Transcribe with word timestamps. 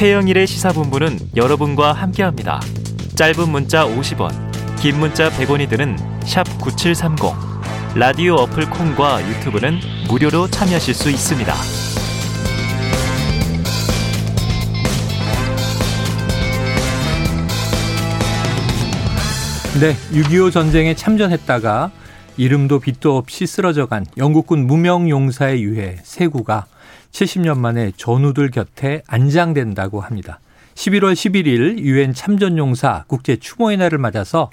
최영일의 0.00 0.46
시사본부는 0.46 1.18
여러분과 1.36 1.92
함께합니다. 1.92 2.58
짧은 3.16 3.50
문자 3.50 3.84
50원, 3.84 4.30
긴 4.80 4.98
문자 4.98 5.28
100원이 5.28 5.68
드는 5.68 5.98
9730. 6.58 7.18
라디오 7.94 8.36
어플 8.36 8.70
콩과 8.70 9.28
유튜브는 9.28 9.78
무료로 10.08 10.48
참여하실 10.48 10.94
수 10.94 11.10
있습니다. 11.10 11.54
네, 19.80 19.94
6.25 20.14 20.50
전쟁에 20.50 20.94
참전했다가 20.94 21.90
이름도 22.40 22.80
빛도 22.80 23.18
없이 23.18 23.46
쓰러져간 23.46 24.06
영국군 24.16 24.66
무명 24.66 25.10
용사의 25.10 25.62
유해 25.62 25.98
세구가 26.02 26.64
70년 27.12 27.58
만에 27.58 27.92
전우들 27.94 28.50
곁에 28.50 29.02
안장된다고 29.06 30.00
합니다. 30.00 30.40
11월 30.74 31.12
11일 31.12 31.80
유엔 31.80 32.14
참전용사 32.14 33.04
국제 33.08 33.36
추모의 33.36 33.76
날을 33.76 33.98
맞아서 33.98 34.48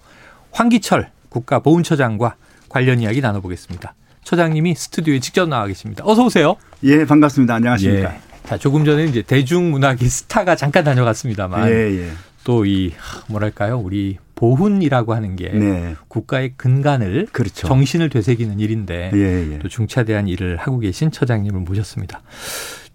황기철 0.51 1.11
국가보훈처장과 1.29 2.35
관련 2.67 2.99
이야기 2.99 3.21
나눠보겠습니다. 3.21 3.95
처장님이 4.25 4.75
스튜디오에 4.75 5.21
직접 5.21 5.47
나와 5.47 5.65
계십니다. 5.67 6.03
어서 6.05 6.25
오세요. 6.25 6.57
예, 6.83 7.05
반갑습니다. 7.05 7.55
안녕하십니까. 7.55 8.15
예. 8.15 8.19
자, 8.45 8.57
조금 8.57 8.83
전에 8.83 9.05
이제 9.05 9.21
대중문화기 9.21 10.09
스타가 10.09 10.57
잠깐 10.57 10.83
다녀갔습니다만 10.83 11.69
예, 11.69 11.73
예. 11.99 12.11
또 12.47 12.63
이 12.65 12.93
뭐랄까요? 13.27 13.77
우리 13.77 14.17
보훈이라고 14.35 15.13
하는 15.13 15.35
게 15.35 15.49
네. 15.49 15.95
국가의 16.07 16.53
근간을 16.55 17.27
그렇죠. 17.33 17.67
정신을 17.67 18.09
되새기는 18.09 18.61
일인데 18.61 19.11
예, 19.13 19.53
예. 19.53 19.59
또 19.59 19.67
중차대한 19.67 20.29
일을 20.29 20.55
하고 20.55 20.79
계신 20.79 21.11
처장님을 21.11 21.59
모셨습니다. 21.59 22.21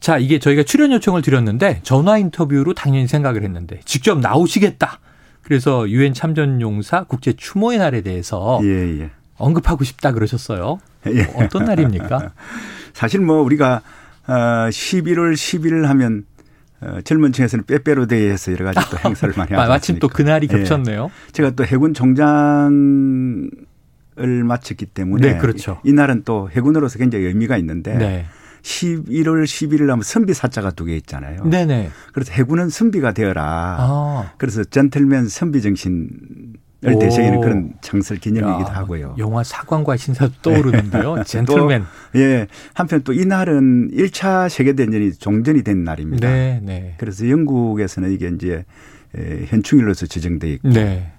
자, 0.00 0.16
이게 0.16 0.38
저희가 0.38 0.62
출연 0.62 0.90
요청을 0.92 1.20
드렸는데 1.20 1.80
전화 1.82 2.16
인터뷰로 2.16 2.72
당연히 2.72 3.06
생각을 3.06 3.42
했는데 3.42 3.80
직접 3.84 4.18
나오시겠다. 4.20 5.00
그래서 5.42 5.86
유엔 5.90 6.14
참전용사 6.14 7.04
국제 7.04 7.34
추모의 7.34 7.78
날에 7.78 8.00
대해서 8.00 8.58
예, 8.62 9.00
예. 9.00 9.10
언급하고 9.36 9.84
싶다 9.84 10.12
그러셨어요. 10.12 10.78
예. 11.08 11.24
어떤 11.36 11.66
날입니까? 11.66 12.32
사실 12.94 13.20
뭐 13.20 13.42
우리가 13.42 13.82
어 14.28 14.32
11월 14.70 15.34
10일 15.34 15.82
하면 15.84 16.24
어, 16.82 17.00
젊은 17.02 17.32
층에서는 17.32 17.64
빼빼로 17.66 18.06
대회에서 18.06 18.52
여러 18.52 18.64
가지 18.72 18.80
또 18.90 18.96
행사를 19.08 19.32
많이 19.36 19.52
하죠. 19.54 19.68
마침 19.68 19.98
또 19.98 20.08
그날이 20.08 20.48
예. 20.50 20.58
겹쳤네요. 20.58 21.10
예. 21.28 21.32
제가 21.32 21.50
또 21.50 21.64
해군 21.64 21.94
총장을 21.94 23.50
마쳤기 24.44 24.86
때문에 24.86 25.32
네, 25.34 25.38
그렇죠. 25.38 25.80
이날은 25.84 26.22
또 26.24 26.48
해군으로서 26.50 26.98
굉장히 26.98 27.26
의미가 27.26 27.56
있는데 27.58 27.94
네. 27.96 28.26
11월 28.62 29.44
11일 29.44 29.88
하면 29.88 30.02
선비 30.02 30.34
사자가 30.34 30.70
두 30.70 30.84
개 30.86 30.94
있잖아요. 30.96 31.44
네네. 31.44 31.90
그래서 32.12 32.32
해군은 32.32 32.68
선비가 32.68 33.12
되어라. 33.12 33.42
아. 33.78 34.32
그래서 34.38 34.62
젠틀맨 34.64 35.28
선비 35.28 35.62
정신 35.62 36.08
을 36.84 36.98
대세기는 36.98 37.40
그런 37.40 37.72
창설 37.80 38.16
기념이기도 38.16 38.70
야, 38.70 38.74
하고요. 38.74 39.14
영화 39.18 39.44
사관과 39.44 39.96
신사도 39.96 40.32
떠오르는데요. 40.42 41.14
네. 41.16 41.24
젠틀맨. 41.24 41.84
또, 42.12 42.18
예. 42.18 42.48
한편 42.74 43.02
또 43.04 43.12
이날은 43.12 43.92
1차 43.92 44.48
세계대전이 44.48 45.12
종전이 45.12 45.62
된 45.62 45.84
날입니다. 45.84 46.28
네, 46.28 46.60
네. 46.60 46.94
그래서 46.98 47.28
영국에서는 47.28 48.10
이게 48.10 48.28
이제 48.34 48.64
현충일로서 49.46 50.06
지정돼 50.06 50.52
있고 50.54 50.70
네. 50.70 51.12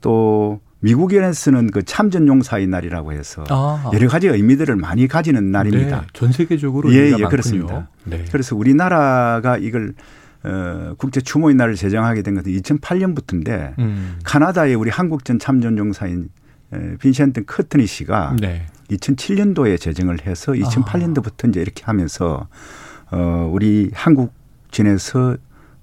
또 0.00 0.60
미국에서는 0.80 1.70
그 1.70 1.84
참전용사의 1.84 2.66
날이라고 2.66 3.12
해서 3.12 3.44
아. 3.48 3.90
여러 3.92 4.08
가지 4.08 4.26
의미들을 4.26 4.74
많이 4.76 5.06
가지는 5.06 5.50
날입니다. 5.50 6.00
네. 6.00 6.06
전 6.12 6.32
세계적으로 6.32 6.92
예, 6.92 7.12
예, 7.18 7.24
그렇습니다. 7.24 7.88
네. 8.04 8.24
그래서 8.30 8.56
우리나라가 8.56 9.58
이걸 9.58 9.94
어, 10.46 10.94
국제 10.98 11.20
추모의 11.20 11.54
날을 11.54 11.74
제정하게 11.74 12.22
된 12.22 12.34
것은 12.34 12.52
2008년부터인데 12.52 13.78
음. 13.78 14.18
카나다의 14.24 14.74
우리 14.74 14.90
한국전 14.90 15.38
참전용사인 15.38 16.28
빈센트 17.00 17.44
커트니 17.44 17.86
씨가 17.86 18.36
네. 18.40 18.66
2007년도에 18.90 19.80
제정을 19.80 20.26
해서 20.26 20.52
2008년도부터 20.52 21.46
아. 21.46 21.48
이제 21.48 21.60
이렇게 21.60 21.84
하면서 21.84 22.48
어, 23.10 23.48
우리 23.52 23.90
한국진에서 23.94 25.36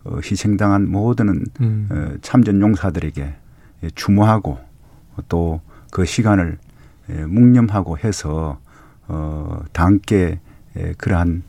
어, 0.06 0.18
희생당한 0.24 0.90
모든 0.90 1.46
음. 1.62 1.88
어, 1.90 2.16
참전 2.22 2.62
용사들에게 2.62 3.34
추모하고 3.96 4.60
또 5.28 5.62
그 5.94 6.06
시간을 6.06 6.58
묵념하고 7.28 8.00
해서 8.00 8.60
어, 9.08 9.64
다 9.74 9.86
함께 9.86 10.40
그러한 10.98 11.44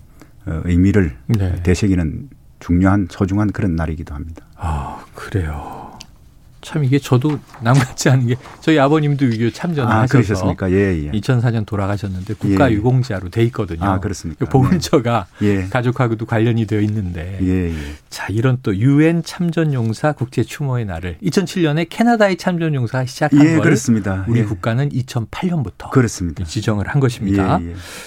어, 0.44 0.60
의미를 0.64 1.16
네. 1.26 1.62
되새기는 1.62 2.28
중요한 2.64 3.08
소중한 3.10 3.52
그런 3.52 3.76
날이기도 3.76 4.14
합니다. 4.14 4.46
아 4.56 5.04
그래요. 5.14 5.92
참 6.62 6.82
이게 6.82 6.98
저도 6.98 7.38
남 7.60 7.74
같지 7.74 8.08
않은 8.08 8.26
게 8.26 8.36
저희 8.62 8.78
아버님도 8.78 9.26
유교 9.26 9.50
참전을 9.50 9.92
아, 9.92 10.00
하셔서 10.00 10.56
예, 10.70 11.04
예. 11.04 11.10
2004년 11.10 11.66
돌아가셨는데 11.66 12.32
국가 12.32 12.70
예. 12.70 12.76
유공자로 12.76 13.28
돼 13.28 13.42
있거든요. 13.44 13.84
아 13.84 14.00
그렇습니까? 14.00 14.46
보훈처가 14.46 15.26
네. 15.40 15.46
예. 15.46 15.68
가족하고도 15.68 16.24
관련이 16.24 16.66
되어 16.66 16.80
있는데 16.80 17.38
예, 17.42 17.68
예. 17.68 17.94
자 18.08 18.28
이런 18.30 18.56
또 18.62 18.74
유엔 18.74 19.22
참전용사 19.22 20.12
국제 20.12 20.42
추모의 20.42 20.86
날을 20.86 21.18
2007년에 21.22 21.88
캐나다의 21.90 22.38
참전용사가 22.38 23.04
시작한 23.04 23.44
예, 23.44 23.52
걸 23.56 23.60
그렇습니다. 23.60 24.24
우리 24.26 24.42
국가는 24.42 24.88
2008년부터 24.88 25.90
그렇습니다. 25.90 26.44
지정을 26.44 26.88
한 26.88 26.98
것입니다. 26.98 27.60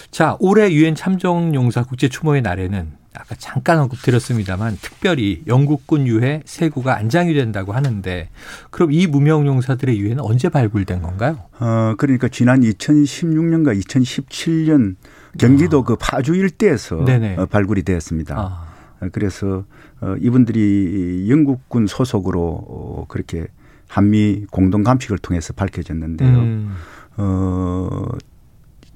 자 0.10 0.36
올해 0.40 0.72
유엔 0.72 0.96
참전용사 0.96 1.84
국제 1.84 2.10
추모의 2.10 2.42
날에는 2.42 2.98
아까 3.20 3.36
잠깐 3.36 3.80
언급드렸습니다만 3.80 4.78
특별히 4.82 5.44
영국군 5.48 6.08
유해 6.08 6.42
세구가 6.46 6.96
안장이 6.98 7.34
된다고 7.34 7.74
하는데 7.74 8.30
그럼 8.70 8.92
이 8.92 9.08
무명 9.08 9.46
용사들의 9.46 10.00
유해는 10.00 10.24
언제 10.24 10.50
발굴된 10.50 11.02
건가요? 11.02 11.40
어 11.60 11.96
그러니까 11.98 12.28
지난 12.28 12.62
2016년과 12.62 13.80
2017년 13.82 14.96
경기도 15.38 15.80
아. 15.80 15.84
그 15.84 15.96
파주 16.00 16.36
일대에서 16.36 17.06
네네. 17.06 17.36
어, 17.38 17.46
발굴이 17.46 17.84
되었습니다. 17.84 18.36
아. 18.38 18.68
어, 19.02 19.10
그래서 19.12 19.66
어, 20.02 20.16
이분들이 20.20 21.28
영국군 21.30 21.88
소속으로 21.88 23.06
그렇게 23.10 23.48
한미 23.88 24.46
공동 24.52 24.84
감식을 24.84 25.18
통해서 25.20 25.54
밝혀졌는데요. 25.54 26.38
음. 26.38 26.76
어 27.18 28.06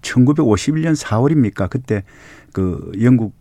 1951년 0.01 0.95
4월입니까? 0.95 1.69
그때 1.69 2.03
그 2.53 2.91
영국 3.01 3.33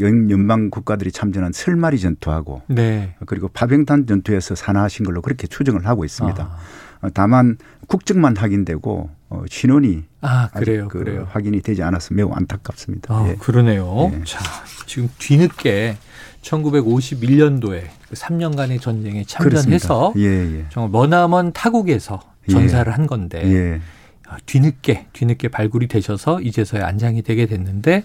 연방 0.00 0.70
국가들이 0.70 1.12
참전한 1.12 1.52
설마리 1.52 1.98
전투하고 1.98 2.62
네. 2.68 3.14
그리고 3.26 3.48
파병탄 3.48 4.06
전투에서 4.06 4.54
산화하신 4.54 5.06
걸로 5.06 5.22
그렇게 5.22 5.46
추정을 5.46 5.86
하고 5.86 6.04
있습니다. 6.04 6.42
아. 6.42 7.06
어, 7.06 7.10
다만 7.12 7.56
국적만 7.86 8.36
확인되고 8.36 9.10
어, 9.28 9.42
신원이 9.48 10.04
아 10.20 10.48
그래요, 10.54 10.88
그 10.88 10.98
그래요. 10.98 11.26
확인이 11.30 11.60
되지 11.60 11.82
않아서 11.82 12.14
매우 12.14 12.32
안타깝습니다. 12.32 13.14
아, 13.14 13.28
예. 13.28 13.34
그러네요. 13.36 14.10
예. 14.12 14.24
자 14.24 14.40
지금 14.86 15.08
뒤늦게 15.18 15.96
1951년도에 16.42 17.82
그 18.08 18.14
3년간의 18.14 18.80
전쟁에 18.80 19.24
참전해서 19.24 20.14
예, 20.16 20.24
예. 20.24 20.64
정말 20.70 20.90
머나먼 20.90 21.52
타국에서 21.52 22.20
전사를 22.48 22.90
예. 22.90 22.94
한 22.94 23.06
건데 23.06 23.42
예. 23.44 23.80
아, 24.28 24.36
뒤늦게 24.46 25.06
뒤늦게 25.12 25.48
발굴이 25.48 25.88
되셔서 25.88 26.40
이제서야 26.40 26.86
안장이 26.86 27.22
되게 27.22 27.46
됐는데 27.46 28.04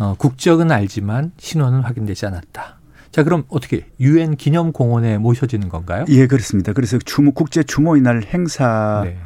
어, 0.00 0.14
국적은 0.16 0.72
알지만 0.72 1.32
신원은 1.36 1.80
확인되지 1.80 2.26
않았다. 2.26 2.80
자, 3.12 3.22
그럼 3.22 3.44
어떻게 3.48 3.86
유엔 4.00 4.36
기념 4.36 4.72
공원에 4.72 5.18
모셔지는 5.18 5.68
건가요? 5.68 6.04
예, 6.08 6.26
그렇습니다. 6.26 6.72
그래서 6.72 6.98
추모 6.98 7.32
국제 7.32 7.62
추모의 7.62 8.02
날 8.02 8.22
행사 8.22 9.02
네. 9.04 9.18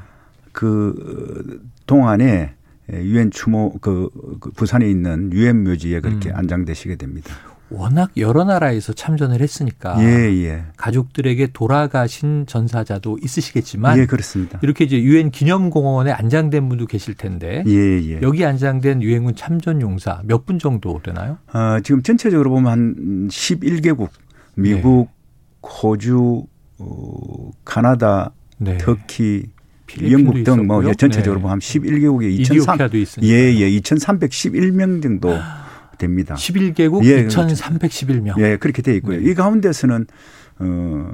그 0.53 1.63
동안에 1.87 2.55
유엔 2.93 3.31
추모 3.31 3.79
그, 3.81 4.11
그 4.41 4.51
부산에 4.51 4.89
있는 4.89 5.33
유엔 5.33 5.65
묘지에 5.65 6.01
그렇게 6.01 6.31
음. 6.31 6.37
안장되시게 6.37 6.97
됩니다. 6.97 7.35
워낙 7.71 8.11
여러 8.17 8.45
나라에서 8.45 8.93
참전을 8.93 9.41
했으니까 9.41 9.97
예, 10.01 10.05
예. 10.45 10.63
가족들에게 10.77 11.49
돌아가신 11.53 12.45
전사자도 12.47 13.19
있으시겠지만 13.23 13.99
예, 13.99 14.07
그렇습니다. 14.07 14.59
이렇게 14.63 14.85
이제 14.85 15.01
유엔 15.03 15.31
기념공원에 15.31 16.13
안장된 16.13 16.69
분도 16.69 16.87
계실 16.87 17.15
텐데 17.15 17.65
예, 17.67 17.73
예. 17.73 18.21
여기 18.23 18.45
안장된 18.45 19.03
유엔군 19.03 19.35
참전 19.35 19.81
용사 19.81 20.21
몇 20.25 20.45
분 20.45 20.59
정도 20.59 21.01
되나요? 21.03 21.39
어, 21.53 21.79
지금 21.83 22.03
전체적으로 22.03 22.51
보면 22.51 22.71
한 22.71 23.29
11개국 23.29 24.09
미국, 24.57 25.09
네. 25.09 25.69
호주, 25.69 26.45
어, 26.79 27.51
카나다, 27.65 28.33
네. 28.59 28.77
터키, 28.79 29.45
영국 30.11 30.45
등 30.45 30.67
뭐 30.67 30.83
전체적으로 30.95 31.37
네. 31.37 31.43
보면 31.43 31.51
한 31.53 31.59
11개국에 31.61 32.31
2,300 32.41 32.95
예, 33.23 33.31
예, 33.55 33.71
2,311명 33.81 35.03
정도 35.03 35.33
아. 35.35 35.64
됩니다. 35.95 36.35
11개국 36.35 37.05
예, 37.05 37.27
2,311명. 37.27 38.39
예, 38.39 38.57
그렇게 38.57 38.83
돼 38.83 38.95
있고요. 38.97 39.21
네. 39.21 39.31
이 39.31 39.35
가운데서는 39.35 40.07
어, 40.61 41.11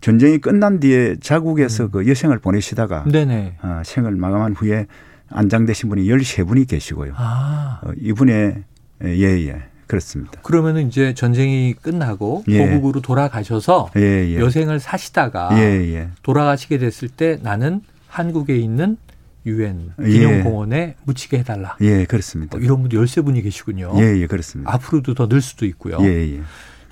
전쟁이 0.00 0.38
끝난 0.38 0.80
뒤에 0.80 1.16
자국에서 1.20 1.84
음. 1.84 1.90
그 1.90 2.08
여생을 2.08 2.38
보내시다가 2.38 3.04
네네. 3.04 3.58
어, 3.62 3.82
생을 3.84 4.12
마감한 4.16 4.54
후에 4.54 4.86
안장되신 5.28 5.88
분이 5.88 6.06
13분이 6.06 6.68
계시고요. 6.68 7.12
아. 7.16 7.80
어, 7.84 7.92
이분의 8.00 8.64
예, 9.04 9.46
예. 9.48 9.62
그렇습니다. 9.86 10.40
그러면은 10.42 10.86
이제 10.86 11.14
전쟁이 11.14 11.74
끝나고 11.74 12.44
예. 12.48 12.64
고국으로 12.64 13.00
돌아가셔서 13.00 13.90
예, 13.96 14.28
예. 14.28 14.38
여생을 14.38 14.78
사시다가 14.78 15.50
예, 15.58 16.08
돌아가시게 16.22 16.78
됐을 16.78 17.08
때 17.08 17.38
나는 17.42 17.80
한국에 18.06 18.56
있는 18.56 18.96
유엔 19.46 19.90
기념공원에 20.02 20.96
묻히게 21.04 21.38
해달라. 21.38 21.76
예, 21.80 22.04
그렇습니다. 22.04 22.58
어, 22.58 22.60
이런 22.60 22.80
분들 22.80 22.98
열세 22.98 23.22
분이 23.22 23.42
계시군요. 23.42 23.92
예, 23.96 24.20
예, 24.20 24.26
그렇습니다. 24.26 24.72
앞으로도 24.74 25.14
더 25.14 25.28
늘 25.28 25.40
수도 25.40 25.64
있고요. 25.66 25.98
예, 26.02 26.06
예. 26.36 26.40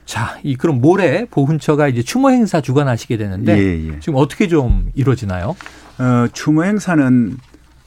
자, 0.06 0.38
이 0.42 0.56
그럼 0.56 0.80
모레 0.80 1.26
보훈처가 1.30 1.88
이제 1.88 2.02
추모 2.02 2.30
행사 2.30 2.60
주관하시게 2.62 3.16
되는데 3.18 3.58
예, 3.58 3.88
예. 3.94 4.00
지금 4.00 4.14
어떻게 4.16 4.48
좀 4.48 4.90
이루어지나요? 4.94 5.54
어, 5.98 6.26
추모 6.32 6.64
행사는 6.64 7.36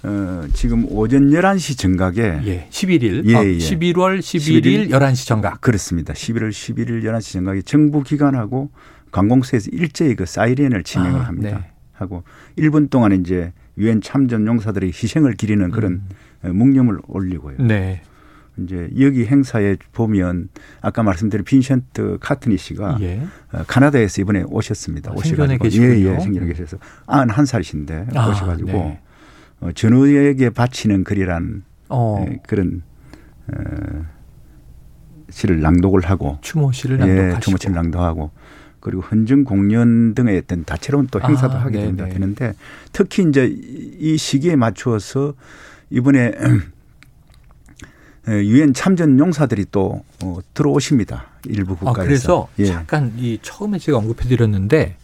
어, 0.03 0.43
지금 0.53 0.85
오전 0.91 1.29
11시 1.31 1.77
정각에 1.77 2.21
예, 2.45 2.67
11일 2.69 3.25
예, 3.27 3.35
어, 3.35 3.41
11월 3.41 4.19
11일 4.19 4.89
11시 4.89 5.27
정각 5.27 5.61
그렇습니다. 5.61 6.13
11월 6.13 6.49
11일 6.49 7.03
11시 7.03 7.33
정각에 7.33 7.61
정부 7.63 8.03
기관하고 8.03 8.69
관공서에서 9.11 9.69
일제히 9.71 10.15
그 10.15 10.25
사이렌을 10.25 10.83
진행을 10.83 11.19
아, 11.19 11.23
합니다. 11.23 11.49
네. 11.57 11.71
하고 11.93 12.23
1분 12.57 12.89
동안 12.89 13.11
이제 13.13 13.51
유엔 13.77 14.01
참전 14.01 14.45
용사들의 14.45 14.89
희생을 14.89 15.33
기리는 15.33 15.69
그런 15.71 16.03
음. 16.44 16.56
묵념을 16.56 17.00
올리고요. 17.07 17.57
네. 17.59 18.01
이제 18.57 18.89
여기 19.00 19.25
행사에 19.25 19.77
보면 19.94 20.50
아까 20.81 21.03
말씀드린 21.03 21.45
빈센트 21.45 22.18
카트니 22.19 22.57
씨가 22.57 22.97
예. 23.01 23.21
어, 23.53 23.63
카나다에서 23.65 24.21
이번에 24.21 24.44
오셨습니다. 24.44 25.12
아, 25.12 25.13
오셔가지고 25.15 25.69
예예 25.69 26.15
예, 26.15 26.19
생전에 26.19 26.47
계셔서 26.47 26.77
91살이신데 27.07 28.15
아, 28.15 28.29
오셔가지고 28.29 28.71
네. 28.71 29.01
어, 29.62 29.71
전우에게 29.71 30.50
바치는 30.50 31.03
글이란 31.03 31.63
어. 31.89 32.25
에, 32.27 32.39
그런 32.45 32.83
어, 33.47 34.06
시를 35.29 35.62
낭독을 35.62 36.01
하고 36.01 36.38
추모 36.41 36.71
시를 36.71 36.97
낭독하시고 36.97 37.35
예, 37.35 37.39
추모 37.39 37.57
시를 37.57 37.75
낭독하고 37.75 38.31
그리고 38.81 39.01
헌정 39.04 39.45
공연 39.45 40.13
등의 40.13 40.39
어떤 40.39 40.66
다채로운 40.66 41.07
또 41.12 41.22
행사도 41.22 41.54
아, 41.54 41.62
하게 41.62 41.80
된다 41.80 42.06
되는데 42.07 42.54
특히 42.92 43.24
이제 43.24 43.48
이 43.48 44.18
시기에 44.18 44.56
맞추어서 44.56 45.36
이번에 45.89 46.33
유엔 48.28 48.74
참전 48.74 49.18
용사들이 49.18 49.68
또 49.72 50.04
어, 50.24 50.39
들어오십니다. 50.54 51.28
일부 51.45 51.75
국가에서. 51.75 52.01
아, 52.01 52.04
그래서 52.04 52.48
예. 52.60 52.66
잠깐 52.66 53.13
이 53.18 53.39
처음에 53.42 53.80
제가 53.80 53.98
언급해 53.98 54.28
드렸는데 54.28 54.98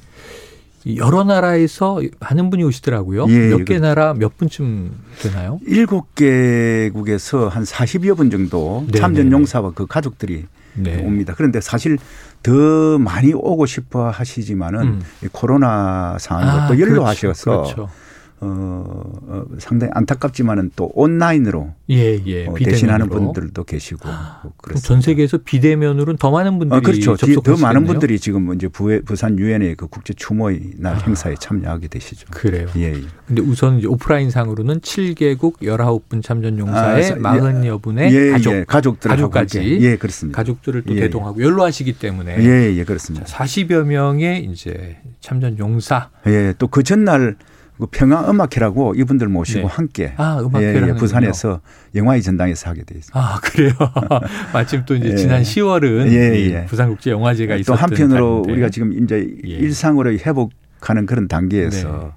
여러 0.96 1.24
나라에서 1.24 2.02
많은 2.20 2.50
분이 2.50 2.64
오시더라고요. 2.64 3.26
예, 3.30 3.50
몇개 3.50 3.76
그 3.76 3.82
나라 3.82 4.14
몇 4.14 4.38
분쯤 4.38 4.92
되나요? 5.22 5.60
일곱 5.66 6.16
개국에서 6.16 7.48
한 7.50 7.64
40여 7.64 8.16
분 8.16 8.30
정도 8.30 8.86
네네네. 8.88 9.00
참전 9.00 9.32
용사와 9.32 9.72
그 9.76 9.86
가족들이 9.86 10.46
네. 10.78 11.04
옵니다. 11.04 11.34
그런데 11.36 11.60
사실 11.62 11.98
더 12.44 12.98
많이 13.00 13.34
오고 13.34 13.66
싶어 13.66 14.10
하시지만은 14.10 14.82
음. 14.82 15.02
코로나 15.32 16.18
상황도 16.20 16.52
아, 16.52 16.68
또 16.68 16.80
연로하셔서 16.80 17.52
그렇죠, 17.52 17.76
그렇죠. 17.76 17.90
어, 18.40 18.84
어, 19.28 19.46
상당히 19.58 19.92
안타깝지만은 19.96 20.72
또 20.76 20.92
온라인으로 20.94 21.74
예, 21.90 22.22
예. 22.28 22.46
어, 22.46 22.54
대신하는 22.54 23.10
분들도 23.10 23.64
계시고 23.64 24.02
아, 24.04 24.44
전 24.84 25.02
세계에서 25.02 25.40
비대면으로는 25.44 26.18
더 26.18 26.30
많은 26.30 26.60
분들이 26.60 26.78
아, 26.78 26.82
그렇죠. 26.82 27.16
더 27.16 27.58
많은 27.58 27.86
분들이 27.86 28.20
지금 28.20 28.54
이제 28.54 28.68
부회, 28.68 29.02
부산 29.02 29.40
유엔의 29.40 29.76
그 29.76 29.88
국제 29.88 30.14
추모의 30.14 30.74
날 30.78 30.96
아, 30.96 30.98
행사에 31.00 31.34
참여하게 31.40 31.88
되시죠. 31.88 32.28
그래요. 32.30 32.68
예. 32.76 32.94
예. 32.94 33.02
근데 33.26 33.42
우선 33.42 33.84
오프라인 33.84 34.30
상으로는 34.30 34.82
7개국 34.82 35.58
19분 35.58 36.22
참전 36.22 36.60
용사의 36.60 37.14
아, 37.24 37.38
40여 37.38 37.82
분의 37.82 38.14
예, 38.14 38.32
가족, 38.32 38.54
예. 38.54 38.64
가족들 38.66 39.10
가족까지 39.10 39.80
예, 39.82 39.96
그렇습니다. 39.98 40.38
가족들을 40.38 40.84
또 40.84 40.94
예, 40.94 40.98
예. 40.98 41.02
대동하고 41.02 41.42
연로하시기 41.42 41.94
때문에 41.94 42.38
예, 42.40 42.76
예, 42.78 42.84
그렇습니다. 42.84 43.26
40여 43.26 43.84
명의 43.84 44.46
이제 44.46 44.98
참전 45.22 45.58
용사. 45.58 46.10
예, 46.28 46.54
또 46.60 46.68
그 46.68 46.84
전날 46.84 47.36
그 47.40 47.57
평화음악회라고 47.86 48.96
이분들 48.96 49.28
모시고 49.28 49.60
네. 49.62 49.66
함께 49.68 50.14
아, 50.18 50.42
예, 50.60 50.74
예, 50.88 50.94
부산에서 50.94 51.62
영화의 51.96 52.24
전당에서 52.24 52.70
하게 52.72 52.84
돼 52.84 52.96
있습니다. 52.98 53.20
아 53.20 53.40
그래요. 53.42 53.72
마침 54.52 54.84
또 54.86 54.96
이제 54.96 55.12
예. 55.12 55.16
지난 55.16 55.44
10월은 55.44 56.12
예, 56.12 56.52
예. 56.54 56.66
부산국제영화제가 56.66 57.56
있었던 57.58 57.76
또 57.76 57.82
한편으로 57.82 58.42
달인데. 58.42 58.52
우리가 58.54 58.70
지금 58.70 59.04
이제 59.04 59.28
예. 59.46 59.50
일상으로 59.50 60.12
회복하는 60.14 61.06
그런 61.06 61.28
단계에서 61.28 62.14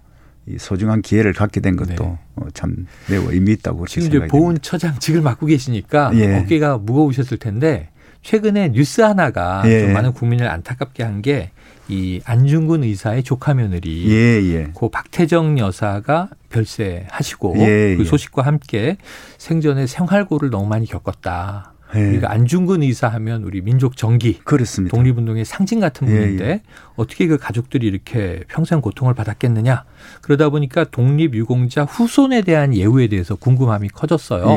네. 0.47 0.55
이 0.55 0.59
소중한 0.59 1.03
기회를 1.03 1.35
갖게 1.35 1.61
된 1.61 1.77
것도 1.77 2.05
네. 2.05 2.19
어, 2.37 2.47
참 2.55 2.87
매우 3.11 3.31
의미 3.31 3.53
있다고 3.53 3.87
지금 3.87 4.09
이제 4.09 4.27
보훈처장직을 4.27 5.21
맡고 5.21 5.47
계시니까 5.47 6.13
예. 6.15 6.39
어깨가 6.39 6.79
무거우셨을 6.79 7.37
텐데 7.37 7.91
최근에 8.23 8.73
뉴스 8.73 9.01
하나가 9.03 9.63
좀 9.63 9.93
많은 9.93 10.13
국민을 10.13 10.49
안타깝게 10.49 11.03
한 11.03 11.23
게 11.23 11.51
이 11.91 12.21
안중근 12.25 12.85
의사의 12.85 13.23
조카 13.25 13.53
며느리 13.53 14.09
예, 14.11 14.43
예. 14.55 14.65
고 14.73 14.91
박태정 14.91 15.59
여사가 15.59 16.29
별세하시고 16.49 17.55
예, 17.59 17.97
그 17.97 18.03
예. 18.03 18.05
소식과 18.05 18.43
함께 18.43 18.97
생전에 19.39 19.87
생활고를 19.87 20.51
너무 20.51 20.67
많이 20.67 20.87
겪었다. 20.87 21.73
예. 21.97 22.09
우리가 22.11 22.31
안중근 22.31 22.83
의사 22.83 23.09
하면 23.09 23.43
우리 23.43 23.61
민족 23.61 23.97
정기, 23.97 24.39
그렇습니다. 24.45 24.97
독립운동의 24.97 25.45
상징 25.45 25.81
같은 25.81 26.09
예, 26.09 26.13
분인데 26.13 26.63
어떻게 26.95 27.27
그 27.27 27.37
가족들이 27.37 27.87
이렇게 27.87 28.45
평생 28.47 28.81
고통을 28.81 29.15
받았겠느냐? 29.15 29.85
그러다 30.21 30.51
보니까 30.51 30.85
독립유공자 30.85 31.85
후손에 31.85 32.43
대한 32.43 32.75
예우에 32.75 33.09
대해서 33.09 33.35
궁금함이 33.35 33.89
커졌어요. 33.89 34.57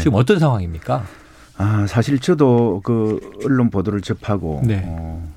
지금 0.00 0.14
어떤 0.14 0.38
상황입니까? 0.38 1.06
아, 1.56 1.86
사실 1.88 2.18
저도 2.18 2.80
그 2.84 3.20
언론 3.44 3.70
보도를 3.70 4.00
접하고 4.00 4.60
네. 4.64 4.82
어, 4.84 5.32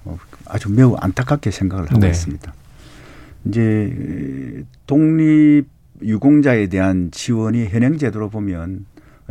아주 0.49 0.71
매우 0.71 0.95
안타깝게 0.99 1.51
생각을 1.51 1.85
하고 1.89 1.99
네. 1.99 2.09
있습니다. 2.09 2.53
이제 3.45 4.63
독립 4.85 5.65
유공자에 6.01 6.67
대한 6.67 7.09
지원이 7.11 7.67
현행 7.67 7.97
제도로 7.97 8.29
보면 8.29 8.85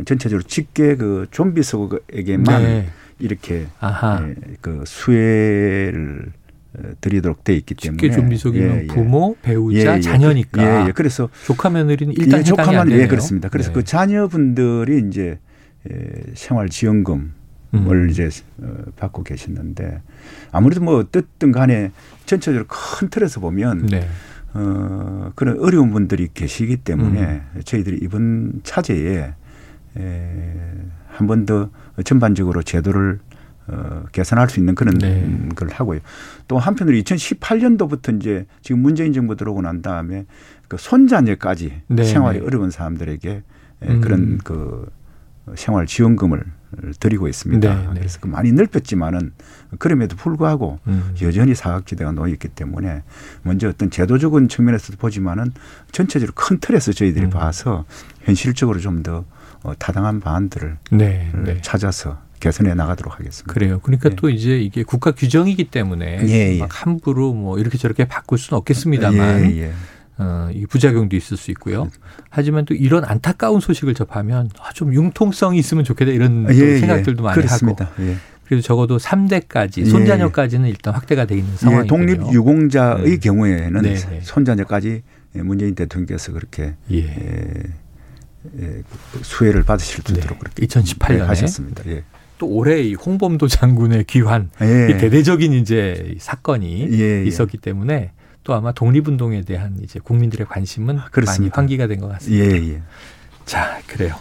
전체적으로 0.05 0.43
직계 0.43 0.95
그 0.95 1.27
좀비 1.31 1.63
속에게만 1.63 2.63
네. 2.63 2.89
이렇게 3.19 3.55
예, 3.55 4.35
그 4.61 4.83
수혜를 4.85 6.31
드리도록 7.01 7.43
돼 7.43 7.55
있기 7.55 7.73
때문에 7.73 7.99
직계 7.99 8.15
좀비 8.15 8.37
속이면 8.37 8.75
예, 8.75 8.81
예. 8.83 8.87
부모, 8.87 9.35
배우자, 9.41 9.93
예, 9.93 9.97
예. 9.97 10.01
자녀니까. 10.01 10.61
예, 10.61 10.87
예. 10.87 10.91
그래서 10.91 11.29
조카 11.45 11.69
며느리는 11.69 12.13
일단 12.17 12.41
예, 12.41 12.43
조카만 12.43 12.91
예, 12.91 13.07
그렇습니다. 13.07 13.49
그래서 13.49 13.69
네. 13.69 13.73
그 13.73 13.83
자녀분들이 13.83 15.07
이제 15.07 15.39
생활 16.35 16.69
지원금 16.69 17.19
을 17.19 17.31
음. 17.73 18.09
이제 18.09 18.29
어, 18.61 18.75
받고 18.95 19.23
계셨는데 19.23 20.01
아무래도 20.51 20.81
뭐 20.81 20.97
어떻든 20.99 21.51
간에 21.51 21.91
전체적으로 22.25 22.65
큰 22.67 23.09
틀에서 23.09 23.39
보면 23.39 23.87
네. 23.87 24.07
어, 24.53 25.31
그런 25.35 25.59
어려운 25.59 25.91
분들이 25.91 26.29
계시기 26.33 26.77
때문에 26.77 27.21
음. 27.55 27.61
저희들이 27.63 27.99
이번 28.01 28.61
차제에 28.63 29.33
한 31.09 31.27
번 31.27 31.45
더 31.45 31.69
전반적으로 32.03 32.61
제도를 32.61 33.19
어, 33.67 34.05
개선할 34.11 34.49
수 34.49 34.59
있는 34.59 34.75
그런 34.75 34.93
네. 34.97 35.49
걸 35.55 35.69
하고요. 35.69 35.99
또 36.47 36.57
한편으로 36.57 36.95
2018년도부터 36.99 38.15
이제 38.17 38.45
지금 38.61 38.81
문재인 38.81 39.11
정부 39.13 39.35
들어오고 39.35 39.61
난 39.61 39.81
다음에 39.81 40.25
그 40.67 40.77
손자녀까지 40.77 41.81
네. 41.87 42.03
생활이 42.03 42.39
네. 42.39 42.45
어려운 42.45 42.69
사람들에게 42.71 43.43
음. 43.83 44.01
그런 44.01 44.37
그 44.43 44.89
생활 45.55 45.85
지원금을 45.85 46.43
드리고 46.99 47.27
있습니다. 47.27 47.73
네, 47.73 47.87
네. 47.93 47.99
그래서 47.99 48.19
그 48.19 48.27
많이 48.27 48.51
넓혔지만은 48.51 49.31
그럼에도 49.79 50.15
불구하고 50.15 50.79
음. 50.87 51.15
여전히 51.21 51.55
사각지대가 51.55 52.11
놓여 52.11 52.33
있기 52.33 52.49
때문에 52.49 53.03
먼저 53.43 53.69
어떤 53.69 53.89
제도적인 53.89 54.49
측면에서도 54.49 54.97
보지만은 54.97 55.51
전체적으로 55.91 56.33
큰 56.35 56.59
틀에서 56.59 56.91
저희들이 56.91 57.25
음. 57.25 57.29
봐서 57.29 57.85
현실적으로 58.21 58.79
좀더 58.79 59.25
어, 59.63 59.73
타당한 59.79 60.19
방안들을 60.19 60.77
네, 60.91 61.31
네. 61.33 61.61
찾아서 61.61 62.19
개선해 62.39 62.73
나가도록 62.75 63.19
하겠습니다. 63.19 63.51
그래요. 63.51 63.79
그러니까 63.81 64.09
네. 64.09 64.15
또 64.15 64.29
이제 64.29 64.59
이게 64.59 64.83
국가 64.83 65.11
규정이기 65.11 65.65
때문에 65.65 66.27
예, 66.27 66.53
예. 66.53 66.59
막 66.59 66.85
함부로 66.85 67.33
뭐 67.33 67.57
이렇게 67.57 67.77
저렇게 67.77 68.05
바꿀 68.05 68.37
수는 68.37 68.57
없겠습니다만 68.59 69.51
예, 69.51 69.61
예. 69.61 69.73
어, 70.19 70.49
이 70.51 70.65
부작용도 70.65 71.15
있을 71.15 71.37
수 71.37 71.51
있고요. 71.51 71.89
하지만 72.29 72.65
또 72.65 72.73
이런 72.73 73.05
안타까운 73.05 73.59
소식을 73.59 73.93
접하면 73.93 74.49
아, 74.59 74.71
좀 74.73 74.93
융통성이 74.93 75.59
있으면 75.59 75.83
좋겠다 75.83 76.11
이런 76.11 76.47
예, 76.49 76.55
예. 76.55 76.77
생각들도 76.79 77.23
많이 77.23 77.35
그렇습니다. 77.35 77.85
하고. 77.85 78.03
예. 78.03 78.15
그래도 78.45 78.61
적어도 78.61 78.97
3대까지 78.97 79.81
예. 79.81 79.85
손자녀까지는 79.85 80.69
일단 80.69 80.93
확대가 80.93 81.25
돼 81.25 81.35
있는 81.37 81.55
상황이고요. 81.57 81.83
예, 81.83 81.87
독립 81.87 82.33
유공자의 82.33 83.03
네. 83.03 83.17
경우에는 83.17 83.81
네, 83.81 83.95
네. 83.95 84.19
손자녀까지 84.23 85.03
문재인 85.33 85.75
대통령께서 85.75 86.31
그렇게 86.31 86.75
예. 86.91 87.13
예, 88.59 88.81
수혜를 89.21 89.63
받으실 89.63 90.01
수 90.03 90.13
있도록 90.13 90.39
그렇게 90.39 90.65
2018년에 90.65 91.19
하셨습니다. 91.19 91.83
예. 91.87 92.03
또 92.37 92.47
올해 92.47 92.81
이 92.81 92.93
홍범도 92.93 93.47
장군의 93.47 94.05
귀환 94.05 94.49
예. 94.61 94.91
이 94.91 94.97
대대적인 94.97 95.53
이제 95.53 96.15
사건이 96.19 96.87
예, 96.99 97.23
있었기 97.25 97.57
때문에 97.57 98.11
또 98.47 98.53
아마 98.55 98.71
독립운동에 98.71 99.41
대한 99.41 99.75
이제 99.83 99.99
국민들의 99.99 100.47
관심은 100.47 100.97
아, 100.97 101.09
많이 101.25 101.49
환기가 101.53 101.87
된 101.87 101.99
것 101.99 102.07
같습니다. 102.07 102.45
예, 102.45 102.75
예. 102.75 102.81
자, 103.45 103.81
그래요. 103.87 104.15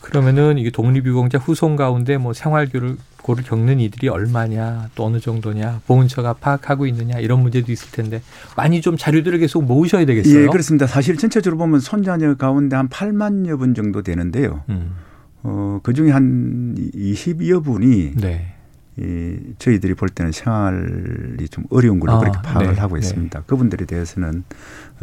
그러면은 0.00 0.58
이게 0.58 0.70
독립유공자 0.70 1.38
후손 1.38 1.76
가운데 1.76 2.18
뭐 2.18 2.32
생활교를 2.32 2.96
고를 3.22 3.44
겪는 3.44 3.78
이들이 3.78 4.08
얼마냐 4.08 4.88
또 4.96 5.04
어느 5.06 5.20
정도냐 5.20 5.80
보훈처가 5.86 6.32
파악하고 6.34 6.86
있느냐 6.88 7.20
이런 7.20 7.40
문제도 7.40 7.70
있을 7.70 7.92
텐데 7.92 8.20
많이 8.56 8.80
좀 8.80 8.96
자료들을 8.96 9.38
계속 9.38 9.62
모으셔야 9.64 10.04
되겠어요. 10.06 10.42
예, 10.42 10.46
그렇습니다. 10.48 10.88
사실 10.88 11.16
전체적으로 11.16 11.56
보면 11.58 11.78
손자녀 11.78 12.34
가운데 12.34 12.74
한 12.74 12.88
8만여 12.88 13.56
분 13.60 13.74
정도 13.74 14.02
되는데요. 14.02 14.64
음. 14.70 14.96
어, 15.44 15.78
그 15.84 15.92
중에 15.94 16.10
한 16.10 16.74
20여 16.96 17.62
분이 17.62 18.14
네. 18.16 18.54
이 18.98 19.54
저희들이 19.58 19.94
볼 19.94 20.10
때는 20.10 20.32
생활이 20.32 21.48
좀 21.48 21.64
어려운 21.70 21.98
걸로 21.98 22.12
아, 22.12 22.18
그렇게 22.18 22.38
파악을 22.42 22.74
네, 22.74 22.80
하고 22.80 22.96
네. 22.96 23.00
있습니다. 23.00 23.38
네. 23.38 23.44
그분들에 23.46 23.86
대해서는 23.86 24.44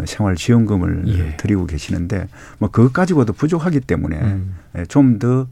생활 0.05 0.35
지원금을 0.35 1.03
예. 1.07 1.37
드리고 1.37 1.65
계시는데 1.65 2.27
뭐 2.59 2.69
그것 2.69 2.93
가지고도 2.93 3.33
부족하기 3.33 3.79
때문에 3.81 4.19
음. 4.19 4.55
예, 4.77 4.85
좀더 4.85 5.47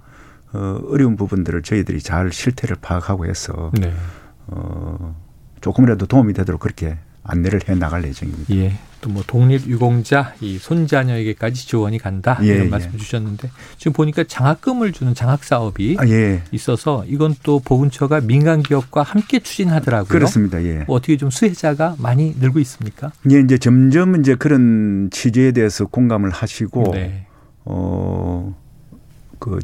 어, 0.54 0.82
어려운 0.88 1.16
부분들을 1.16 1.64
저희들이 1.64 2.00
잘 2.00 2.32
실태를 2.32 2.78
파악하고 2.82 3.26
해서 3.26 3.72
네. 3.74 3.92
어, 4.48 5.16
조금이라도 5.62 6.06
도움이 6.06 6.34
되도록 6.34 6.62
그렇게 6.62 6.98
안내를 7.28 7.62
해 7.68 7.76
나갈 7.76 8.04
예정입니다. 8.04 8.56
예. 8.56 8.78
또 9.02 9.10
뭐 9.10 9.24
독립 9.26 9.68
유공자 9.68 10.34
이 10.42 10.58
손자녀에게까지 10.58 11.68
지원이 11.68 12.00
간다 12.00 12.38
예, 12.42 12.48
이런 12.48 12.66
예. 12.66 12.70
말씀 12.70 12.98
주셨는데 12.98 13.50
지금 13.78 13.94
보니까 13.94 14.24
장학금을 14.24 14.92
주는 14.92 15.14
장학 15.14 15.44
사업이 15.44 15.98
아, 16.00 16.08
예. 16.08 16.44
있어서 16.52 17.06
이건 17.08 17.36
또 17.44 17.60
보훈처가 17.60 18.22
민간 18.22 18.64
기업과 18.64 19.04
함께 19.04 19.40
추진하더라고요. 19.40 20.10
그렇습니다. 20.10 20.64
예. 20.64 20.84
뭐 20.88 20.98
어떻게 20.98 21.18
좀 21.18 21.30
수혜자가 21.30 21.96
많이 22.00 22.36
늘고 22.40 22.60
있습니까? 22.60 23.12
예, 23.32 23.40
이제 23.40 23.58
점점 23.58 24.20
이제 24.20 24.36
그런 24.36 25.10
취지에 25.12 25.52
대해서 25.52 25.86
공감을 25.86 26.30
하시고 26.32 26.92
네. 26.94 27.28
어그 27.66 29.60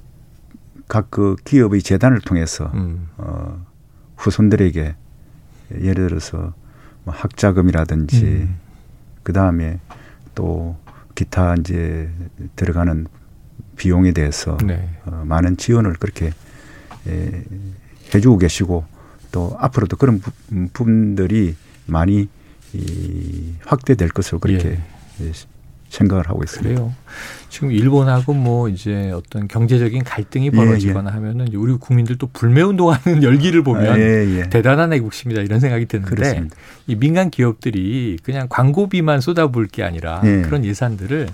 각그 0.88 1.38
기업의 1.44 1.82
재단을 1.82 2.20
통해서 2.22 2.72
음. 2.74 3.08
어 3.18 3.66
후손들에게 4.18 4.96
예를 5.82 6.08
들어서 6.08 6.38
뭐 6.38 6.63
학자금이라든지 7.06 8.24
음. 8.24 8.58
그 9.24 9.34
다음에 9.34 9.80
또 10.36 10.78
기타 11.16 11.56
이제 11.56 12.10
들어가는 12.56 13.08
비용에 13.78 14.12
대해서 14.12 14.58
네. 14.66 14.90
어, 15.06 15.24
많은 15.26 15.58
지원을 15.58 15.94
그렇게 15.94 16.32
에, 17.08 17.44
해주고 18.14 18.38
계시고 18.38 18.86
또 19.32 19.56
앞으로도 19.60 19.98
그런 19.98 20.22
부분들이 20.74 21.56
많이 21.86 22.30
이 22.74 23.54
확대될 23.66 24.10
것으로 24.10 24.40
그렇게 24.40 24.80
예. 25.22 25.32
생각을 25.94 26.30
하고 26.30 26.44
있습니다. 26.44 26.70
그래요. 26.70 26.94
지금 27.50 27.72
일본하고 27.72 28.34
뭐 28.34 28.68
이제 28.68 29.12
어떤 29.12 29.48
경제적인 29.48 30.04
갈등이 30.04 30.50
벌어지거나 30.50 31.12
예, 31.12 31.14
예. 31.14 31.16
하면은 31.16 31.54
우리 31.54 31.76
국민들도 31.76 32.30
불매 32.34 32.62
운동하는 32.62 33.22
열기를 33.24 33.64
보면 33.64 33.94
아, 33.94 34.00
예, 34.00 34.40
예, 34.40 34.50
대단한 34.50 34.92
애국심이다 34.92 35.42
이런 35.42 35.60
생각이 35.60 35.86
드는데 35.86 36.10
그렇습니다. 36.16 36.56
이 36.88 36.96
민간 36.96 37.30
기업들이 37.30 38.18
그냥 38.24 38.48
광고비만 38.50 39.22
쏟아부을 39.22 39.68
게 39.68 39.84
아니라 39.84 40.22
예. 40.26 40.42
그런 40.42 40.66
예산들을 40.66 41.30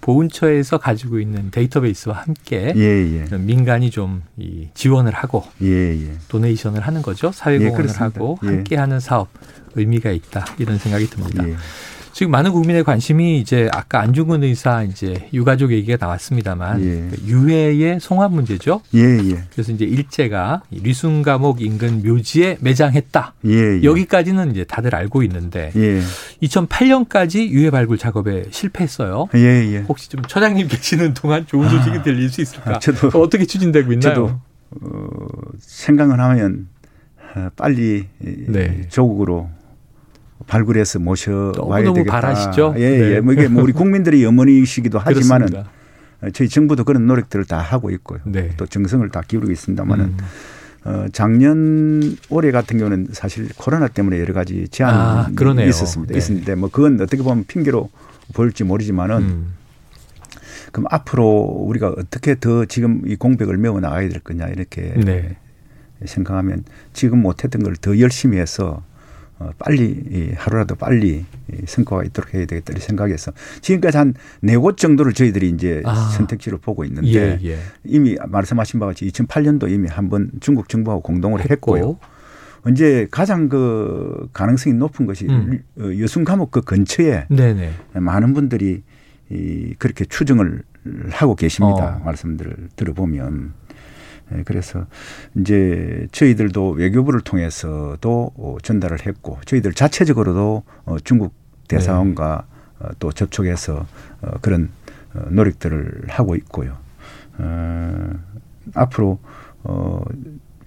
보훈처에서 0.00 0.78
가지고 0.78 1.20
있는 1.20 1.50
데이터베이스와 1.50 2.16
함께 2.16 2.72
예, 2.74 3.30
예. 3.30 3.36
민간이 3.36 3.90
좀 3.90 4.22
이 4.38 4.68
지원을 4.74 5.12
하고 5.12 5.44
예, 5.62 5.68
예. 5.68 6.12
도네이션을 6.28 6.80
하는 6.80 7.02
거죠 7.02 7.30
사회공헌을 7.32 7.88
예, 7.88 7.92
하고 7.98 8.38
함께하는 8.40 8.98
사업 8.98 9.28
의미가 9.74 10.10
있다 10.10 10.44
이런 10.58 10.78
생각이 10.78 11.06
듭니다. 11.06 11.44
지금 12.20 12.32
많은 12.32 12.52
국민의 12.52 12.84
관심이 12.84 13.38
이제 13.40 13.70
아까 13.72 14.02
안중근 14.02 14.42
의사 14.42 14.82
이제 14.82 15.30
유가족 15.32 15.72
얘기가 15.72 15.96
나왔습니다만 15.98 16.82
예. 16.82 17.08
그 17.08 17.22
유해의 17.26 17.98
송환 17.98 18.34
문제죠. 18.34 18.82
예, 18.94 19.00
예. 19.00 19.44
그래서 19.50 19.72
이제 19.72 19.86
일제가 19.86 20.60
리순 20.70 21.22
감옥 21.22 21.62
인근 21.62 22.02
묘지에 22.02 22.58
매장했다. 22.60 23.32
예, 23.46 23.78
예. 23.78 23.82
여기까지는 23.82 24.50
이제 24.50 24.64
다들 24.64 24.94
알고 24.94 25.22
있는데 25.22 25.72
예. 25.74 26.02
2008년까지 26.42 27.48
유해 27.48 27.70
발굴 27.70 27.96
작업에 27.96 28.44
실패했어요. 28.50 29.28
예, 29.36 29.38
예. 29.38 29.78
혹시 29.88 30.10
좀 30.10 30.20
처장님 30.20 30.68
계시는 30.68 31.14
동안 31.14 31.46
좋은 31.46 31.70
소식이 31.70 32.00
아, 32.00 32.02
들릴 32.02 32.28
수 32.28 32.42
있을까? 32.42 32.72
아, 32.72 32.78
저도 32.80 33.18
어떻게 33.18 33.46
추진되고 33.46 33.94
있나요? 33.94 34.14
저도 34.14 34.40
어, 34.82 35.16
생각을 35.58 36.20
하면 36.20 36.68
아, 37.32 37.50
빨리 37.56 38.08
네. 38.18 38.82
조국으로 38.90 39.48
발굴해서 40.46 40.98
모셔와야 40.98 41.84
너무 41.84 41.94
되겠다. 41.94 42.20
바라시죠? 42.20 42.74
예, 42.78 42.82
예. 42.82 42.98
네. 42.98 43.10
예. 43.16 43.20
뭐 43.20 43.32
이게 43.32 43.48
뭐 43.48 43.62
우리 43.62 43.72
국민들의 43.72 44.22
염원이시기도 44.24 44.98
하지만은 45.00 45.48
저희 46.32 46.48
정부도 46.48 46.84
그런 46.84 47.06
노력들을 47.06 47.44
다 47.46 47.58
하고 47.58 47.90
있고요. 47.90 48.20
네. 48.24 48.50
또 48.56 48.66
정성을 48.66 49.08
다 49.10 49.22
기울이고 49.26 49.52
있습니다만은 49.52 50.04
음. 50.04 50.16
어, 50.84 51.06
작년 51.12 52.16
올해 52.30 52.50
같은 52.50 52.78
경우는 52.78 53.08
사실 53.12 53.48
코로나 53.56 53.86
때문에 53.88 54.18
여러 54.18 54.32
가지 54.32 54.66
제한이 54.68 54.96
아, 54.98 55.64
있었습니다. 55.64 56.12
네. 56.12 56.18
있었는데 56.18 56.54
뭐 56.54 56.70
그건 56.70 57.00
어떻게 57.00 57.22
보면 57.22 57.44
핑계로 57.46 57.90
보일지 58.32 58.64
모르지만은 58.64 59.16
음. 59.18 59.54
그럼 60.72 60.86
앞으로 60.90 61.26
우리가 61.66 61.88
어떻게 61.98 62.38
더 62.38 62.64
지금 62.64 63.02
이 63.04 63.16
공백을 63.16 63.56
메워 63.58 63.80
나가야 63.80 64.08
될 64.08 64.20
거냐 64.20 64.46
이렇게 64.48 64.94
네. 64.96 65.36
생각하면 66.04 66.64
지금 66.92 67.20
못했던 67.22 67.62
걸 67.62 67.74
더 67.80 67.98
열심히 67.98 68.38
해서 68.38 68.82
어, 68.82 68.89
빨리 69.58 70.32
하루라도 70.36 70.74
빨리 70.74 71.24
성과가 71.66 72.04
있도록 72.04 72.34
해야 72.34 72.44
되겠다 72.46 72.72
이 72.76 72.80
생각해서 72.80 73.32
지금까지 73.62 73.96
한 73.96 74.14
네 74.42 74.56
곳 74.56 74.76
정도를 74.76 75.12
저희들이 75.12 75.48
이제 75.50 75.82
아. 75.84 75.94
선택지로 76.16 76.58
보고 76.58 76.84
있는데 76.84 77.38
예, 77.42 77.50
예. 77.50 77.58
이미 77.84 78.16
말씀하신 78.28 78.78
바와 78.80 78.92
같이 78.92 79.06
2008년도 79.08 79.70
이미 79.70 79.88
한번 79.88 80.30
중국 80.40 80.68
정부하고 80.68 81.02
공동으로 81.02 81.40
했고. 81.42 81.76
했고요. 81.78 81.98
이제 82.68 83.06
가장 83.10 83.48
그 83.48 84.28
가능성이 84.34 84.76
높은 84.76 85.06
것이 85.06 85.26
음. 85.26 85.62
어, 85.78 85.84
여순 85.98 86.24
감옥 86.24 86.50
그 86.50 86.60
근처에 86.60 87.26
네네. 87.30 87.70
많은 87.94 88.34
분들이 88.34 88.82
이 89.30 89.74
그렇게 89.78 90.04
추정을 90.04 90.62
하고 91.10 91.34
계십니다. 91.36 91.98
어. 92.00 92.04
말씀들을 92.04 92.68
들어보면 92.76 93.52
예, 93.69 93.69
그래서 94.44 94.86
이제 95.36 96.06
저희들도 96.12 96.70
외교부를 96.70 97.20
통해서도 97.20 98.32
어, 98.36 98.56
전달을 98.62 99.06
했고 99.06 99.38
저희들 99.44 99.74
자체적으로도 99.74 100.62
어, 100.84 100.96
중국 101.04 101.34
대사원과 101.68 102.46
네. 102.82 102.88
또 102.98 103.12
접촉해서 103.12 103.86
그런 104.40 104.70
노력들을 105.30 106.04
하고 106.08 106.34
있고요. 106.36 106.78
어, 107.38 108.10
앞으로 108.74 109.18
어, 109.62 110.02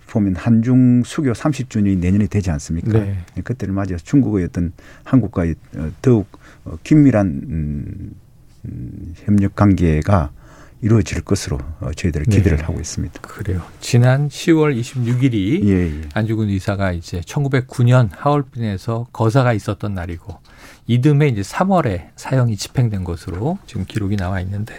보면 0.08 0.36
한중 0.36 1.04
수교 1.04 1.32
30주년이 1.32 1.98
내년에 1.98 2.28
되지 2.28 2.52
않습니까? 2.52 2.92
네. 3.00 3.18
그때를 3.44 3.74
맞이해서 3.74 4.04
중국의 4.04 4.46
어떤 4.46 4.72
한국과의 5.04 5.56
더욱 6.04 6.28
긴밀한 6.84 7.28
음, 7.28 8.12
음, 8.66 9.14
협력 9.18 9.56
관계가 9.56 10.32
이루어질 10.84 11.22
것으로 11.22 11.60
어, 11.80 11.92
저희들이 11.96 12.26
기대를 12.26 12.58
네. 12.58 12.64
하고 12.66 12.80
있습니다. 12.80 13.22
그래요. 13.22 13.62
지난 13.80 14.28
10월 14.28 14.78
26일이 14.78 15.66
예, 15.66 16.02
예. 16.02 16.10
안주근 16.14 16.50
의사가 16.50 16.92
이제 16.92 17.22
1909년 17.22 18.10
하얼빈에서 18.12 19.08
거사가 19.14 19.54
있었던 19.54 19.94
날이고 19.94 20.38
이듬해 20.86 21.30
이제 21.30 21.42
3월에 21.42 22.10
사형이 22.18 22.58
집행된 22.58 23.06
것으로 23.06 23.58
지금 23.66 23.86
기록이 23.86 24.18
나와 24.18 24.42
있는데 24.42 24.76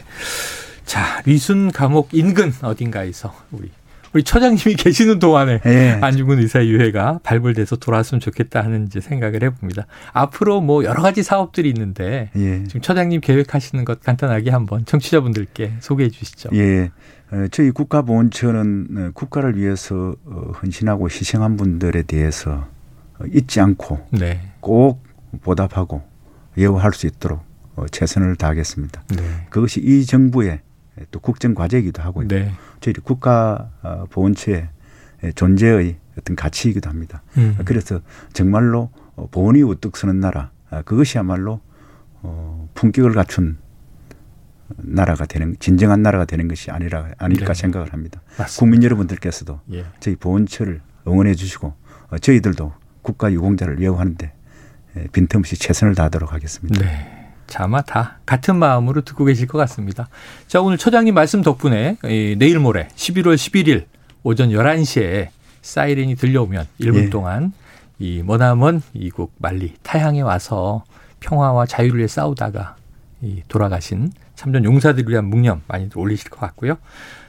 자 0.84 1.22
리순 1.24 1.72
감옥 1.72 2.10
인근 2.12 2.52
어딘가에서 2.60 3.34
우리 3.50 3.70
우리 4.14 4.22
처장님이 4.22 4.76
계시는 4.78 5.18
동안에 5.18 5.60
예. 5.66 5.98
안중근 6.00 6.38
의사 6.38 6.64
유해가 6.64 7.18
발굴돼서 7.24 7.76
돌아왔으면 7.76 8.20
좋겠다 8.20 8.62
하는 8.62 8.86
이제 8.86 9.00
생각을 9.00 9.42
해봅니다. 9.42 9.86
앞으로 10.12 10.60
뭐 10.60 10.84
여러 10.84 11.02
가지 11.02 11.22
사업들이 11.22 11.68
있는데 11.70 12.30
예. 12.36 12.64
지금 12.64 12.80
처장님 12.80 13.20
계획하시는 13.20 13.84
것 13.84 14.00
간단하게 14.00 14.50
한번 14.50 14.84
청취자분들께 14.86 15.74
소개해 15.80 16.10
주시죠. 16.10 16.50
예. 16.54 16.92
어, 17.32 17.48
저희 17.50 17.72
국가보훈처는 17.72 18.86
어, 18.96 19.10
국가를 19.14 19.58
위해서 19.58 20.14
어, 20.24 20.52
헌신하고 20.62 21.08
희생한 21.08 21.56
분들에 21.56 22.02
대해서 22.02 22.68
잊지 23.32 23.60
않고 23.60 24.06
네. 24.10 24.40
꼭 24.60 25.02
보답하고 25.42 26.02
예우할 26.56 26.92
수 26.92 27.06
있도록 27.06 27.42
최선을 27.90 28.36
다하겠습니다. 28.36 29.02
네. 29.16 29.46
그것이 29.50 29.80
이 29.80 30.06
정부의 30.06 30.60
또 31.10 31.20
국정 31.20 31.54
과제이기도 31.54 32.02
하고요. 32.02 32.28
네. 32.28 32.52
저희 32.80 32.94
국가 32.94 33.70
어, 33.82 34.06
보훈처의 34.10 34.68
존재의 35.34 35.96
어떤 36.18 36.36
가치이기도 36.36 36.88
합니다. 36.88 37.22
음. 37.36 37.56
그래서 37.64 38.00
정말로 38.32 38.90
어, 39.16 39.28
보훈이 39.30 39.62
우뚝 39.62 39.96
서는 39.96 40.20
나라 40.20 40.50
아, 40.70 40.82
그것이야말로 40.82 41.60
어, 42.22 42.68
품격을 42.74 43.12
갖춘 43.12 43.58
나라가 44.76 45.26
되는 45.26 45.56
진정한 45.58 46.02
나라가 46.02 46.24
되는 46.24 46.48
것이 46.48 46.70
아니라 46.70 47.10
아닐까 47.18 47.52
네. 47.52 47.54
생각을 47.54 47.92
합니다. 47.92 48.22
맞습니다. 48.38 48.58
국민 48.58 48.82
여러분들께서도 48.82 49.60
예. 49.72 49.84
저희 50.00 50.16
보훈처를 50.16 50.80
응원해 51.06 51.34
주시고 51.34 51.74
저희들도 52.20 52.72
국가 53.02 53.30
유공자를 53.30 53.80
예우하는데 53.80 54.32
빈틈없이 55.12 55.56
최선을 55.56 55.94
다하도록 55.94 56.32
하겠습니다. 56.32 56.80
네. 56.80 57.23
자, 57.54 57.62
아마 57.62 57.82
다 57.82 58.18
같은 58.26 58.56
마음으로 58.56 59.02
듣고 59.02 59.24
계실 59.24 59.46
것 59.46 59.58
같습니다. 59.58 60.08
자, 60.48 60.60
오늘 60.60 60.76
처장님 60.76 61.14
말씀 61.14 61.40
덕분에 61.40 61.98
내일 62.02 62.58
모레 62.58 62.88
11월 62.96 63.36
11일 63.36 63.84
오전 64.24 64.48
11시에 64.48 65.28
사이렌이 65.62 66.16
들려오면 66.16 66.66
1분 66.80 67.04
예. 67.04 67.10
동안 67.10 67.52
이 68.00 68.24
머나먼 68.24 68.82
이국 68.92 69.34
말리 69.38 69.74
타향에 69.84 70.20
와서 70.22 70.82
평화와 71.20 71.66
자유를 71.66 71.98
위해 71.98 72.08
싸우다가 72.08 72.74
이 73.22 73.42
돌아가신 73.46 74.10
참전 74.34 74.64
용사들을 74.64 75.08
위한 75.08 75.26
묵념 75.26 75.62
많이들 75.68 75.96
올리실 75.96 76.30
것 76.30 76.40
같고요. 76.40 76.78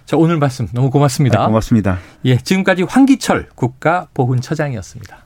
자, 0.08 0.18
오늘 0.18 0.40
말씀 0.40 0.68
너무 0.74 0.90
고맙습니다. 0.90 1.44
아, 1.44 1.46
고맙습니다. 1.46 2.00
예, 2.26 2.38
지금까지 2.38 2.82
황기철 2.82 3.50
국가보훈처장이었습니다. 3.54 5.18